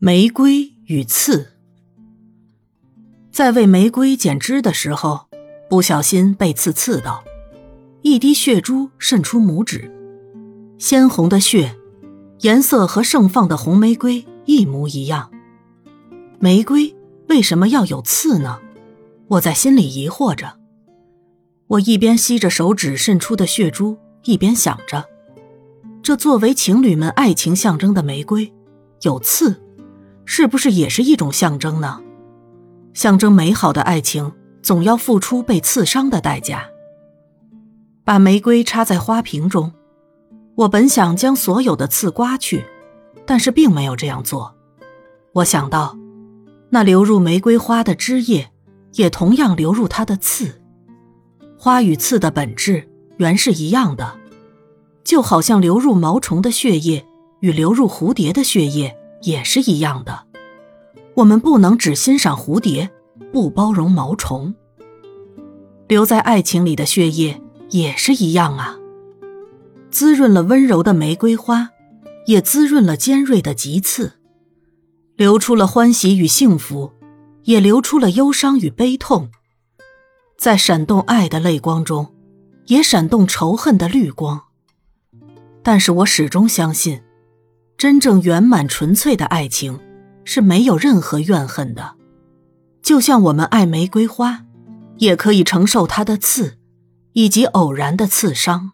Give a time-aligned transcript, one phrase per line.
[0.00, 1.54] 玫瑰与刺，
[3.32, 5.26] 在为玫瑰剪枝的时候，
[5.68, 7.24] 不小心被刺刺到，
[8.02, 9.90] 一滴血珠渗出拇指，
[10.78, 11.74] 鲜红的血，
[12.42, 15.32] 颜色和盛放的红玫瑰一模一样。
[16.38, 16.94] 玫瑰
[17.28, 18.60] 为什么要有刺呢？
[19.26, 20.60] 我在心里疑惑着。
[21.66, 25.04] 我一边吸着手指渗出的血珠，一边想着：
[26.04, 28.52] 这作为情侣们爱情象征的玫瑰，
[29.02, 29.64] 有刺。
[30.30, 32.02] 是不是也是一种象征呢？
[32.92, 34.30] 象征美好的爱情，
[34.62, 36.68] 总要付出被刺伤的代价。
[38.04, 39.72] 把玫瑰插在花瓶中，
[40.54, 42.62] 我本想将所有的刺刮去，
[43.24, 44.54] 但是并没有这样做。
[45.32, 45.96] 我想到，
[46.68, 48.50] 那流入玫瑰花的汁液，
[48.92, 50.60] 也同样流入它的刺。
[51.56, 52.86] 花与刺的本质
[53.16, 54.18] 原是一样的，
[55.02, 57.06] 就好像流入毛虫的血液
[57.40, 58.94] 与流入蝴蝶的血液。
[59.22, 60.26] 也是一样的，
[61.14, 62.90] 我们不能只欣赏蝴蝶，
[63.32, 64.54] 不包容毛虫。
[65.88, 68.76] 留在爱情里的血液也是一样啊，
[69.90, 71.70] 滋润了温柔的玫瑰花，
[72.26, 74.12] 也滋润了尖锐的棘刺，
[75.16, 76.92] 流出了欢喜与幸福，
[77.44, 79.30] 也流出了忧伤与悲痛，
[80.38, 82.14] 在闪动爱的泪光中，
[82.66, 84.42] 也闪动仇恨的绿光。
[85.62, 87.00] 但是我始终相信。
[87.78, 89.78] 真正圆满纯粹的爱情，
[90.24, 91.94] 是没有任何怨恨的。
[92.82, 94.40] 就像我们爱玫瑰花，
[94.96, 96.58] 也可以承受它的刺，
[97.12, 98.72] 以及偶然的刺伤。